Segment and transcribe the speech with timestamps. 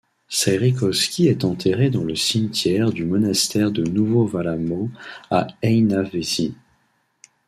[0.29, 4.89] Saarikoski est enterré dans le cimetière du Monastère de Nouveau Valamo
[5.29, 6.55] à Heinävesi.